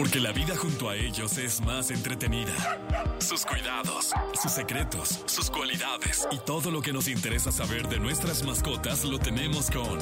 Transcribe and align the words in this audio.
porque 0.00 0.18
la 0.18 0.32
vida 0.32 0.56
junto 0.56 0.88
a 0.88 0.96
ellos 0.96 1.36
es 1.36 1.60
más 1.60 1.90
entretenida. 1.90 2.54
Sus 3.18 3.44
cuidados, 3.44 4.14
sus 4.32 4.50
secretos, 4.50 5.22
sus 5.26 5.50
cualidades 5.50 6.26
y 6.30 6.38
todo 6.38 6.70
lo 6.70 6.80
que 6.80 6.90
nos 6.90 7.06
interesa 7.06 7.52
saber 7.52 7.86
de 7.86 7.98
nuestras 7.98 8.42
mascotas 8.42 9.04
lo 9.04 9.18
tenemos 9.18 9.70
con 9.70 9.98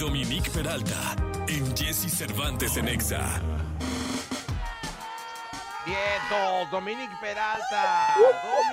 Dominique 0.00 0.50
Peralta 0.50 1.14
en 1.46 1.76
Jesse 1.76 2.10
Cervantes 2.10 2.78
en 2.78 2.88
Exa. 2.88 3.42
Bien, 5.84 6.70
Dominique 6.70 7.14
Peralta. 7.20 8.14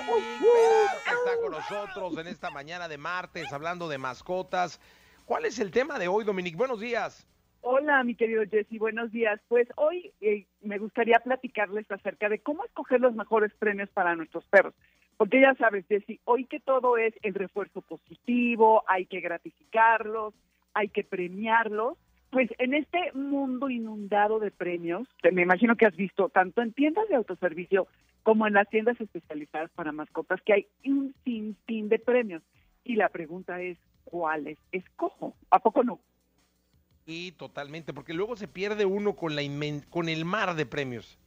Dominique 0.06 0.46
Peralta 0.54 1.10
está 1.10 1.42
con 1.42 1.52
nosotros 1.52 2.16
en 2.16 2.28
esta 2.28 2.48
mañana 2.48 2.88
de 2.88 2.96
martes 2.96 3.52
hablando 3.52 3.90
de 3.90 3.98
mascotas. 3.98 4.80
¿Cuál 5.26 5.44
es 5.44 5.58
el 5.58 5.70
tema 5.70 5.98
de 5.98 6.08
hoy, 6.08 6.24
Dominique? 6.24 6.56
Buenos 6.56 6.80
días. 6.80 7.26
Hola, 7.64 8.02
mi 8.02 8.16
querido 8.16 8.42
Jesse, 8.50 8.76
buenos 8.80 9.12
días. 9.12 9.40
Pues 9.46 9.68
hoy 9.76 10.12
eh, 10.20 10.46
me 10.62 10.78
gustaría 10.78 11.20
platicarles 11.20 11.88
acerca 11.92 12.28
de 12.28 12.40
cómo 12.40 12.64
escoger 12.64 13.00
los 13.00 13.14
mejores 13.14 13.54
premios 13.54 13.88
para 13.90 14.16
nuestros 14.16 14.44
perros. 14.46 14.74
Porque 15.16 15.40
ya 15.40 15.54
sabes, 15.54 15.86
Jesse, 15.86 16.18
hoy 16.24 16.44
que 16.46 16.58
todo 16.58 16.96
es 16.96 17.14
el 17.22 17.34
refuerzo 17.34 17.80
positivo, 17.82 18.82
hay 18.88 19.06
que 19.06 19.20
gratificarlos, 19.20 20.34
hay 20.74 20.88
que 20.88 21.04
premiarlos. 21.04 21.96
Pues 22.30 22.50
en 22.58 22.74
este 22.74 23.12
mundo 23.12 23.70
inundado 23.70 24.40
de 24.40 24.50
premios, 24.50 25.06
me 25.30 25.42
imagino 25.42 25.76
que 25.76 25.86
has 25.86 25.94
visto 25.94 26.30
tanto 26.30 26.62
en 26.62 26.72
tiendas 26.72 27.08
de 27.08 27.14
autoservicio 27.14 27.86
como 28.24 28.48
en 28.48 28.54
las 28.54 28.68
tiendas 28.70 29.00
especializadas 29.00 29.70
para 29.70 29.92
mascotas, 29.92 30.42
que 30.42 30.52
hay 30.52 30.66
un 30.84 31.14
sinfín 31.24 31.88
de 31.88 32.00
premios. 32.00 32.42
Y 32.82 32.96
la 32.96 33.08
pregunta 33.08 33.62
es, 33.62 33.78
¿cuáles 34.02 34.58
escojo? 34.72 35.36
¿A 35.48 35.60
poco 35.60 35.84
no? 35.84 36.00
Y 37.06 37.32
totalmente, 37.32 37.92
porque 37.92 38.14
luego 38.14 38.36
se 38.36 38.48
pierde 38.48 38.84
uno 38.84 39.14
con, 39.14 39.34
la 39.34 39.42
con 39.90 40.08
el 40.08 40.24
mar 40.24 40.54
de 40.54 40.66
premios. 40.66 41.18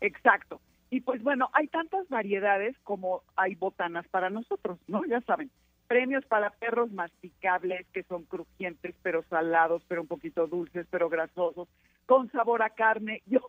Exacto. 0.00 0.60
Y 0.90 1.00
pues 1.00 1.22
bueno, 1.22 1.50
hay 1.52 1.66
tantas 1.68 2.08
variedades 2.08 2.76
como 2.84 3.22
hay 3.36 3.54
botanas 3.54 4.06
para 4.08 4.30
nosotros, 4.30 4.78
¿no? 4.86 5.04
Ya 5.04 5.20
saben, 5.22 5.50
premios 5.86 6.24
para 6.26 6.50
perros 6.50 6.90
masticables 6.92 7.86
que 7.92 8.02
son 8.04 8.24
crujientes 8.24 8.94
pero 9.02 9.22
salados, 9.24 9.82
pero 9.88 10.02
un 10.02 10.06
poquito 10.06 10.46
dulces, 10.46 10.86
pero 10.90 11.08
grasosos, 11.08 11.68
con 12.06 12.30
sabor 12.32 12.62
a 12.62 12.70
carne. 12.70 13.22
Yo 13.26 13.40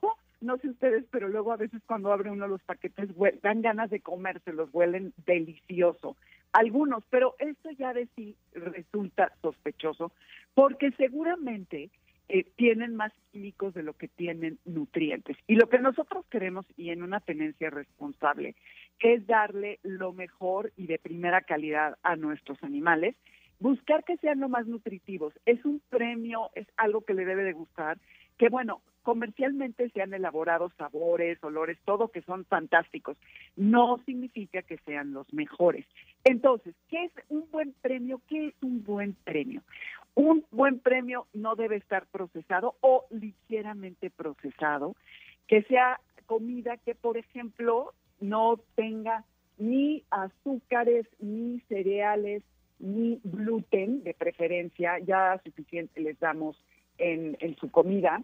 no 0.42 0.58
sé 0.58 0.70
ustedes, 0.70 1.06
pero 1.12 1.28
luego 1.28 1.52
a 1.52 1.58
veces 1.58 1.82
cuando 1.86 2.12
abre 2.12 2.30
uno 2.30 2.48
los 2.48 2.64
paquetes 2.64 3.10
dan 3.42 3.62
ganas 3.62 3.90
de 3.90 4.00
comérselos, 4.00 4.70
huelen 4.74 5.14
delicioso. 5.26 6.16
Algunos, 6.56 7.04
pero 7.10 7.36
esto 7.40 7.70
ya 7.72 7.94
de 7.94 8.08
sí 8.16 8.38
resulta 8.54 9.34
sospechoso 9.42 10.14
porque 10.54 10.92
seguramente 10.92 11.90
eh, 12.30 12.46
tienen 12.56 12.96
más 12.96 13.12
químicos 13.34 13.74
de 13.74 13.84
lo 13.84 13.92
que 13.92 14.08
tienen 14.08 14.58
nutrientes. 14.64 15.36
Y 15.48 15.56
lo 15.56 15.68
que 15.68 15.80
nosotros 15.80 16.26
queremos, 16.30 16.66
y 16.78 16.92
en 16.92 17.04
una 17.04 17.20
tenencia 17.20 17.70
responsable, 17.70 18.56
es 19.00 19.28
darle 19.28 19.80
lo 19.84 20.14
mejor 20.14 20.72
y 20.78 20.88
de 20.88 20.98
primera 20.98 21.42
calidad 21.42 21.98
a 22.04 22.16
nuestros 22.16 22.64
animales, 22.64 23.18
buscar 23.60 24.06
que 24.06 24.16
sean 24.18 24.40
lo 24.40 24.48
más 24.48 24.66
nutritivos. 24.66 25.34
Es 25.46 25.66
un 25.66 25.82
premio, 25.90 26.52
es 26.56 26.68
algo 26.78 27.02
que 27.02 27.16
le 27.16 27.26
debe 27.26 27.44
de 27.44 27.52
gustar, 27.52 27.98
que 28.38 28.48
bueno, 28.48 28.82
comercialmente 29.04 29.90
se 29.92 30.02
han 30.02 30.14
elaborado 30.14 30.72
sabores, 30.78 31.38
olores, 31.44 31.78
todo 31.86 32.08
que 32.08 32.24
son 32.24 32.46
fantásticos. 32.46 33.18
No 33.56 34.02
significa 34.06 34.64
que 34.64 34.78
sean 34.80 35.14
los 35.14 35.32
mejores. 35.32 35.86
Entonces, 36.26 36.74
¿qué 36.90 37.06
es 37.06 37.12
un 37.30 37.48
buen 37.52 37.74
premio? 37.82 38.20
¿Qué 38.28 38.48
es 38.48 38.56
un 38.64 38.84
buen 38.84 39.14
premio? 39.24 39.62
Un 40.16 40.44
buen 40.50 40.80
premio 40.80 41.28
no 41.34 41.56
debe 41.56 41.76
estar 41.76 42.08
procesado 42.08 42.76
o 42.82 43.06
ligeramente 43.12 44.10
procesado, 44.10 44.96
que 45.48 45.62
sea 45.64 46.00
comida 46.26 46.78
que, 46.78 46.96
por 46.96 47.18
ejemplo, 47.18 47.94
no 48.20 48.60
tenga 48.74 49.24
ni 49.60 50.04
azúcares, 50.10 51.06
ni 51.20 51.60
cereales, 51.70 52.42
ni 52.80 53.22
gluten 53.24 54.04
de 54.04 54.16
preferencia, 54.16 54.98
ya 55.00 55.40
suficiente 55.44 56.02
les 56.02 56.20
damos 56.20 56.60
en, 56.98 57.38
en 57.40 57.56
su 57.58 57.70
comida, 57.70 58.24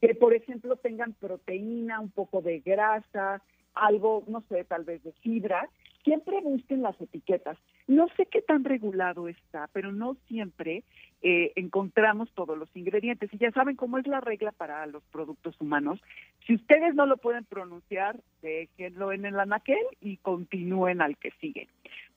que 0.00 0.14
por 0.14 0.34
ejemplo 0.34 0.76
tengan 0.76 1.14
proteína, 1.14 1.98
un 1.98 2.10
poco 2.10 2.42
de 2.42 2.60
grasa, 2.60 3.42
algo, 3.74 4.22
no 4.28 4.42
sé, 4.48 4.64
tal 4.64 4.84
vez 4.84 5.02
de 5.02 5.12
fibra, 5.12 5.68
siempre 6.04 6.40
busquen 6.40 6.82
las 6.82 7.00
etiquetas. 7.00 7.58
No 7.86 8.08
sé 8.16 8.26
qué 8.26 8.42
tan 8.42 8.64
regulado 8.64 9.28
está, 9.28 9.68
pero 9.72 9.92
no 9.92 10.16
siempre 10.28 10.84
eh, 11.22 11.52
encontramos 11.56 12.30
todos 12.34 12.56
los 12.56 12.68
ingredientes. 12.74 13.32
Y 13.32 13.38
ya 13.38 13.50
saben 13.50 13.76
cómo 13.76 13.98
es 13.98 14.06
la 14.06 14.20
regla 14.20 14.52
para 14.52 14.86
los 14.86 15.02
productos 15.04 15.54
humanos. 15.60 16.00
Si 16.46 16.54
ustedes 16.54 16.94
no 16.94 17.06
lo 17.06 17.16
pueden 17.16 17.44
pronunciar, 17.44 18.20
déjenlo 18.42 19.12
en 19.12 19.24
el 19.26 19.38
anaquel 19.38 19.84
y 20.00 20.16
continúen 20.18 21.02
al 21.02 21.16
que 21.16 21.30
sigue. 21.40 21.68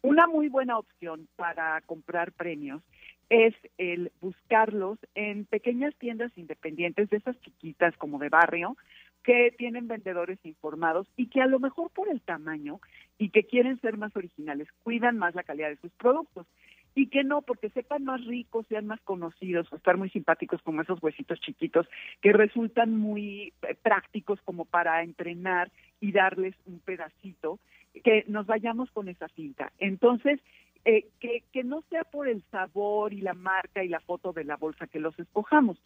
Una 0.02 0.28
muy 0.28 0.50
buena 0.50 0.78
opción 0.78 1.28
para 1.36 1.82
comprar 1.82 2.32
premios 2.34 2.82
es 3.30 3.56
el 3.78 4.12
buscarlos 4.22 5.00
en 5.16 5.46
pequeñas 5.46 5.96
tiendas 5.96 6.32
independientes, 6.38 7.10
de 7.10 7.18
esas 7.18 7.40
chiquitas 7.42 7.96
como 7.98 8.20
de 8.20 8.30
barrio, 8.30 8.78
que 9.24 9.54
tienen 9.58 9.88
vendedores 9.88 10.40
informados 10.44 11.08
y 11.16 11.28
que 11.28 11.42
a 11.42 11.48
lo 11.48 11.60
mejor 11.60 11.90
por 11.92 12.10
el 12.10 12.22
tamaño 12.22 12.80
y 13.18 13.30
que 13.30 13.46
quieren 13.46 13.80
ser 13.82 13.98
más 13.98 14.16
originales, 14.16 14.68
cuidan 14.84 15.18
más 15.18 15.36
la 15.36 15.44
calidad 15.44 15.70
de 15.70 15.78
sus 15.78 15.92
productos 15.94 16.46
y 16.96 17.08
que 17.08 17.24
no, 17.24 17.42
porque 17.42 17.70
sepan 17.70 18.04
más 18.04 18.24
ricos, 18.26 18.68
sean 18.68 18.86
más 18.86 19.02
conocidos 19.02 19.72
o 19.72 19.76
estar 19.76 19.98
muy 19.98 20.10
simpáticos 20.10 20.62
como 20.62 20.82
esos 20.82 21.02
huesitos 21.02 21.40
chiquitos 21.40 21.88
que 22.22 22.34
resultan 22.34 22.96
muy 22.96 23.54
eh, 23.64 23.76
prácticos 23.82 24.40
como 24.44 24.66
para 24.66 25.02
entrenar 25.04 25.72
y 26.00 26.12
darles 26.12 26.56
un 26.66 26.80
pedacito, 26.80 27.60
que 28.04 28.26
nos 28.28 28.46
vayamos 28.46 28.92
con 28.92 29.08
esa 29.08 29.28
cinta. 29.30 29.72
Entonces, 29.80 30.40
eh, 30.86 31.08
que, 31.20 31.44
que 31.52 31.64
no 31.64 31.82
sea 31.90 32.04
por 32.04 32.28
el 32.28 32.44
sabor 32.52 33.14
y 33.14 33.22
la 33.22 33.34
marca 33.34 33.84
y 33.84 33.88
la 33.88 34.02
foto 34.02 34.34
de 34.34 34.44
la 34.44 34.58
bolsa 34.58 34.88
que 34.88 35.00
los 35.00 35.18
escojamos. 35.18 35.78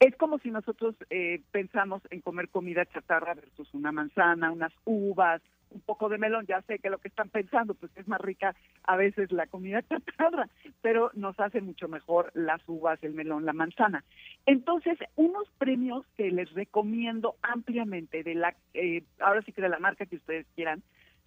Es 0.00 0.16
como 0.16 0.38
si 0.38 0.50
nosotros 0.50 0.94
eh, 1.10 1.42
pensamos 1.50 2.00
en 2.08 2.22
comer 2.22 2.48
comida 2.48 2.86
chatarra 2.86 3.34
versus 3.34 3.72
una 3.74 3.92
manzana, 3.92 4.50
unas 4.50 4.72
uvas, 4.86 5.42
un 5.68 5.82
poco 5.82 6.08
de 6.08 6.16
melón. 6.16 6.46
Ya 6.46 6.62
sé 6.62 6.78
que 6.78 6.88
lo 6.88 6.96
que 6.96 7.08
están 7.08 7.28
pensando, 7.28 7.74
pues 7.74 7.92
es 7.96 8.08
más 8.08 8.18
rica 8.18 8.56
a 8.84 8.96
veces 8.96 9.30
la 9.30 9.46
comida 9.46 9.82
chatarra, 9.88 10.48
pero 10.80 11.10
nos 11.12 11.38
hace 11.38 11.60
mucho 11.60 11.86
mejor 11.86 12.30
las 12.32 12.66
uvas, 12.66 12.98
el 13.04 13.12
melón, 13.12 13.44
la 13.44 13.52
manzana. 13.52 14.02
Entonces, 14.46 14.98
unos 15.16 15.50
premios 15.58 16.06
que 16.16 16.30
les 16.30 16.50
recomiendo 16.54 17.36
ampliamente 17.42 18.22
de 18.22 18.34
la, 18.36 18.56
eh, 18.72 19.04
ahora 19.18 19.42
sí 19.42 19.52
que 19.52 19.60
de 19.60 19.68
la 19.68 19.80
marca 19.80 20.06
que 20.06 20.16
ustedes 20.16 20.46
quieran, 20.54 20.82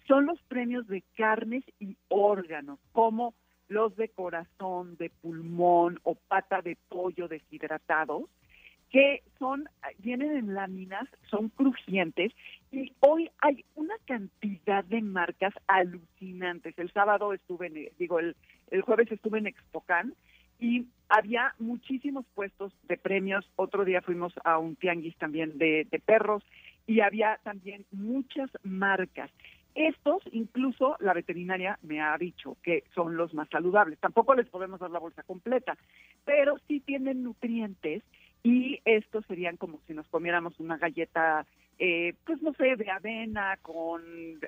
son 0.08 0.26
los 0.26 0.42
premios 0.42 0.88
de 0.88 1.04
carnes 1.16 1.62
y 1.78 1.96
órganos, 2.08 2.80
como 2.90 3.34
los 3.68 3.94
de 3.94 4.08
corazón, 4.08 4.96
de 4.96 5.10
pulmón 5.10 6.00
o 6.02 6.16
pata 6.16 6.60
de 6.60 6.76
pollo 6.88 7.28
deshidratados, 7.28 8.24
que 8.94 9.24
son, 9.40 9.68
vienen 9.98 10.36
en 10.36 10.54
láminas, 10.54 11.08
son 11.28 11.48
crujientes 11.48 12.30
y 12.70 12.92
hoy 13.00 13.28
hay 13.40 13.64
una 13.74 13.96
cantidad 14.06 14.84
de 14.84 15.02
marcas 15.02 15.52
alucinantes. 15.66 16.78
El 16.78 16.92
sábado 16.92 17.32
estuve, 17.32 17.66
en, 17.66 17.88
digo, 17.98 18.20
el, 18.20 18.36
el 18.70 18.82
jueves 18.82 19.10
estuve 19.10 19.40
en 19.40 19.48
Expocan 19.48 20.14
y 20.60 20.86
había 21.08 21.56
muchísimos 21.58 22.24
puestos 22.36 22.72
de 22.84 22.96
premios. 22.96 23.50
Otro 23.56 23.84
día 23.84 24.00
fuimos 24.00 24.32
a 24.44 24.58
un 24.58 24.76
tianguis 24.76 25.16
también 25.16 25.58
de, 25.58 25.88
de 25.90 25.98
perros 25.98 26.44
y 26.86 27.00
había 27.00 27.40
también 27.42 27.84
muchas 27.90 28.48
marcas. 28.62 29.28
Estos, 29.74 30.22
incluso 30.30 30.96
la 31.00 31.14
veterinaria 31.14 31.80
me 31.82 32.00
ha 32.00 32.16
dicho 32.16 32.56
que 32.62 32.84
son 32.94 33.16
los 33.16 33.34
más 33.34 33.48
saludables. 33.48 33.98
Tampoco 33.98 34.36
les 34.36 34.48
podemos 34.48 34.78
dar 34.78 34.92
la 34.92 35.00
bolsa 35.00 35.24
completa, 35.24 35.76
pero 36.24 36.58
sí 36.68 36.78
tienen 36.78 37.24
nutrientes 37.24 38.04
y 38.44 38.78
estos 38.84 39.24
serían 39.26 39.56
como 39.56 39.80
si 39.86 39.94
nos 39.94 40.06
comiéramos 40.08 40.60
una 40.60 40.76
galleta, 40.76 41.46
eh, 41.78 42.14
pues 42.24 42.40
no 42.42 42.52
sé, 42.52 42.76
de 42.76 42.90
avena 42.90 43.56
con 43.62 44.02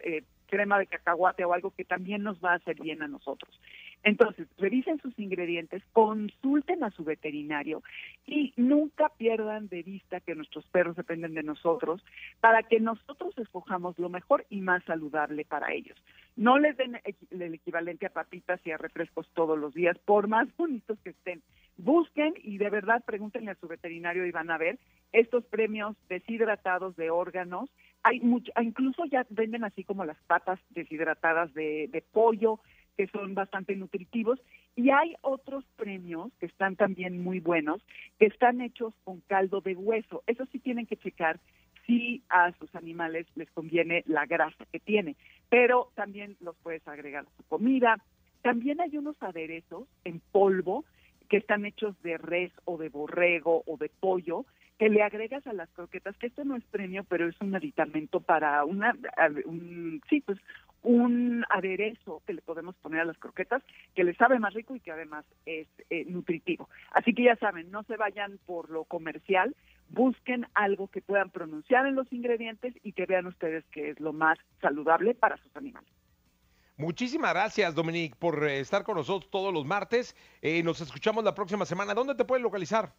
eh, 0.04 0.22
crema 0.46 0.78
de 0.78 0.86
cacahuate 0.86 1.44
o 1.46 1.54
algo 1.54 1.70
que 1.70 1.84
también 1.84 2.22
nos 2.22 2.38
va 2.44 2.52
a 2.52 2.56
hacer 2.56 2.80
bien 2.80 3.02
a 3.02 3.08
nosotros. 3.08 3.58
Entonces, 4.02 4.46
revisen 4.58 5.00
sus 5.00 5.18
ingredientes, 5.18 5.82
consulten 5.94 6.84
a 6.84 6.90
su 6.90 7.04
veterinario 7.04 7.82
y 8.26 8.52
nunca 8.56 9.08
pierdan 9.16 9.68
de 9.68 9.82
vista 9.82 10.20
que 10.20 10.34
nuestros 10.34 10.66
perros 10.66 10.94
dependen 10.94 11.32
de 11.32 11.42
nosotros 11.42 12.04
para 12.40 12.62
que 12.64 12.78
nosotros 12.78 13.36
escojamos 13.38 13.98
lo 13.98 14.10
mejor 14.10 14.44
y 14.50 14.60
más 14.60 14.84
saludable 14.84 15.46
para 15.46 15.72
ellos. 15.72 15.96
No 16.36 16.58
les 16.58 16.76
den 16.76 17.00
el 17.30 17.54
equivalente 17.54 18.04
a 18.04 18.10
papitas 18.10 18.60
y 18.66 18.72
a 18.72 18.76
refrescos 18.76 19.26
todos 19.32 19.58
los 19.58 19.72
días, 19.72 19.98
por 20.04 20.28
más 20.28 20.54
bonitos 20.56 20.98
que 21.00 21.10
estén. 21.10 21.42
Busquen 21.78 22.34
y 22.42 22.58
de 22.58 22.70
verdad 22.70 23.04
pregúntenle 23.04 23.50
a 23.50 23.56
su 23.56 23.68
veterinario 23.68 24.24
y 24.26 24.30
van 24.30 24.50
a 24.50 24.58
ver 24.58 24.78
estos 25.12 25.44
premios 25.44 25.96
deshidratados 26.08 26.96
de 26.96 27.10
órganos. 27.10 27.70
Hay 28.02 28.20
mucho, 28.20 28.50
incluso 28.60 29.04
ya 29.06 29.26
venden 29.30 29.64
así 29.64 29.84
como 29.84 30.04
las 30.04 30.16
patas 30.26 30.58
deshidratadas 30.70 31.52
de, 31.54 31.88
de 31.92 32.02
pollo, 32.02 32.60
que 32.96 33.06
son 33.08 33.34
bastante 33.34 33.76
nutritivos, 33.76 34.40
y 34.74 34.90
hay 34.90 35.14
otros 35.20 35.64
premios 35.76 36.32
que 36.40 36.46
están 36.46 36.76
también 36.76 37.22
muy 37.22 37.40
buenos, 37.40 37.82
que 38.18 38.26
están 38.26 38.60
hechos 38.62 38.94
con 39.04 39.20
caldo 39.20 39.60
de 39.60 39.74
hueso. 39.74 40.22
Eso 40.26 40.46
sí 40.46 40.58
tienen 40.58 40.86
que 40.86 40.96
checar 40.96 41.38
si 41.86 42.22
a 42.28 42.52
sus 42.52 42.74
animales 42.74 43.26
les 43.36 43.50
conviene 43.50 44.02
la 44.06 44.26
grasa 44.26 44.64
que 44.72 44.80
tiene, 44.80 45.16
pero 45.48 45.92
también 45.94 46.36
los 46.40 46.56
puedes 46.56 46.86
agregar 46.88 47.26
a 47.26 47.36
su 47.36 47.44
comida. 47.44 48.02
También 48.42 48.80
hay 48.80 48.96
unos 48.96 49.20
aderezos 49.22 49.86
en 50.04 50.20
polvo 50.32 50.84
que 51.28 51.36
están 51.36 51.64
hechos 51.64 52.00
de 52.02 52.18
res 52.18 52.52
o 52.64 52.76
de 52.78 52.88
borrego 52.88 53.62
o 53.66 53.76
de 53.76 53.88
pollo 53.88 54.46
que 54.78 54.88
le 54.88 55.02
agregas 55.02 55.46
a 55.46 55.52
las 55.52 55.70
croquetas, 55.70 56.16
que 56.18 56.26
esto 56.26 56.44
no 56.44 56.56
es 56.56 56.64
premio, 56.64 57.04
pero 57.04 57.26
es 57.26 57.40
un 57.40 57.54
aditamento 57.54 58.20
para 58.20 58.62
una, 58.64 58.94
un, 59.46 60.02
sí, 60.08 60.20
pues 60.20 60.38
un 60.82 61.44
aderezo 61.48 62.22
que 62.26 62.34
le 62.34 62.42
podemos 62.42 62.76
poner 62.76 63.00
a 63.00 63.04
las 63.04 63.18
croquetas 63.18 63.62
que 63.94 64.04
le 64.04 64.14
sabe 64.14 64.38
más 64.38 64.54
rico 64.54 64.76
y 64.76 64.80
que 64.80 64.92
además 64.92 65.24
es 65.46 65.66
eh, 65.90 66.04
nutritivo. 66.06 66.68
Así 66.92 67.14
que 67.14 67.24
ya 67.24 67.36
saben, 67.36 67.70
no 67.70 67.82
se 67.84 67.96
vayan 67.96 68.38
por 68.46 68.70
lo 68.70 68.84
comercial, 68.84 69.56
busquen 69.88 70.46
algo 70.54 70.88
que 70.88 71.00
puedan 71.00 71.30
pronunciar 71.30 71.86
en 71.86 71.96
los 71.96 72.12
ingredientes 72.12 72.74
y 72.82 72.92
que 72.92 73.06
vean 73.06 73.26
ustedes 73.26 73.64
que 73.72 73.90
es 73.90 74.00
lo 74.00 74.12
más 74.12 74.38
saludable 74.60 75.14
para 75.14 75.38
sus 75.38 75.56
animales. 75.56 75.90
Muchísimas 76.76 77.32
gracias, 77.32 77.74
Dominique, 77.74 78.16
por 78.18 78.46
eh, 78.46 78.60
estar 78.60 78.84
con 78.84 78.96
nosotros 78.96 79.30
todos 79.30 79.52
los 79.52 79.64
martes. 79.64 80.14
Eh, 80.42 80.62
nos 80.62 80.80
escuchamos 80.80 81.24
la 81.24 81.34
próxima 81.34 81.64
semana. 81.64 81.94
¿Dónde 81.94 82.14
te 82.14 82.24
pueden 82.24 82.42
localizar? 82.42 82.92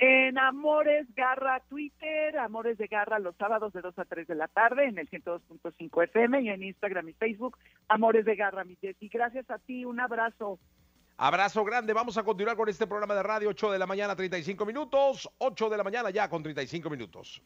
En 0.00 0.38
Amores 0.38 1.06
Garra 1.14 1.60
Twitter, 1.68 2.38
Amores 2.38 2.78
de 2.78 2.86
Garra 2.86 3.18
los 3.18 3.36
sábados 3.36 3.72
de 3.72 3.80
2 3.80 3.98
a 3.98 4.04
3 4.04 4.28
de 4.28 4.34
la 4.36 4.46
tarde 4.46 4.84
en 4.84 4.98
el 4.98 5.10
102.5 5.10 6.04
FM 6.04 6.42
y 6.42 6.48
en 6.50 6.62
Instagram 6.62 7.08
y 7.08 7.12
Facebook, 7.14 7.58
Amores 7.88 8.24
de 8.24 8.36
Garra, 8.36 8.64
mi 8.64 8.76
Y 8.80 9.08
gracias 9.08 9.50
a 9.50 9.58
ti, 9.58 9.84
un 9.84 9.98
abrazo. 9.98 10.60
Abrazo 11.16 11.64
grande, 11.64 11.92
vamos 11.92 12.16
a 12.16 12.22
continuar 12.22 12.56
con 12.56 12.68
este 12.68 12.86
programa 12.86 13.16
de 13.16 13.24
radio, 13.24 13.48
8 13.48 13.72
de 13.72 13.78
la 13.80 13.86
mañana, 13.86 14.14
35 14.14 14.64
minutos, 14.64 15.28
8 15.38 15.68
de 15.68 15.76
la 15.76 15.82
mañana 15.82 16.10
ya 16.10 16.30
con 16.30 16.44
35 16.44 16.88
minutos. 16.90 17.42